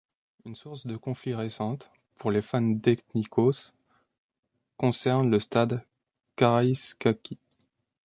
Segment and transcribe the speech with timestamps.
[0.45, 3.71] Une source de conflits récente pour les fans d'Ethnikos
[4.77, 5.85] concerne le stade
[6.37, 7.37] Karaiskaki.